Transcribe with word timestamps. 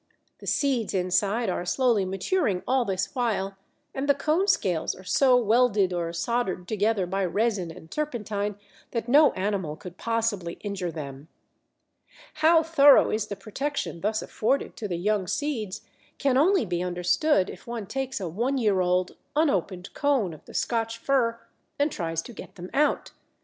The 0.39 0.47
seeds 0.47 0.95
inside 0.95 1.47
are 1.47 1.63
slowly 1.63 2.05
maturing 2.05 2.63
all 2.67 2.85
this 2.85 3.13
while, 3.13 3.55
and 3.93 4.09
the 4.09 4.15
cone 4.15 4.47
scales 4.47 4.95
are 4.95 5.03
so 5.03 5.37
welded 5.37 5.93
or 5.93 6.11
soldered 6.11 6.67
together 6.67 7.05
by 7.05 7.23
resin 7.23 7.69
and 7.69 7.91
turpentine 7.91 8.55
that 8.93 9.07
no 9.07 9.31
animal 9.33 9.75
could 9.75 9.99
possibly 9.99 10.53
injure 10.63 10.91
them. 10.91 11.27
How 12.33 12.63
thorough 12.63 13.11
is 13.11 13.27
the 13.27 13.35
protection 13.35 14.01
thus 14.01 14.23
afforded 14.23 14.75
to 14.77 14.87
the 14.87 14.97
young 14.97 15.27
seeds, 15.27 15.81
can 16.17 16.35
only 16.35 16.65
be 16.65 16.81
understood 16.81 17.47
if 17.47 17.67
one 17.67 17.85
takes 17.85 18.19
a 18.19 18.27
one 18.27 18.57
year 18.57 18.79
old 18.81 19.15
unopened 19.35 19.93
cone 19.93 20.33
of 20.33 20.43
the 20.45 20.55
Scotch 20.55 20.97
Fir 20.97 21.39
and 21.77 21.91
tries 21.91 22.23
to 22.23 22.33
get 22.33 22.55
them 22.55 22.71
out. 22.73 23.11